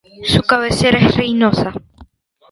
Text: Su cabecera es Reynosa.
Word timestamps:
Su 0.23 0.41
cabecera 0.41 0.97
es 0.97 1.15
Reynosa. 1.15 1.73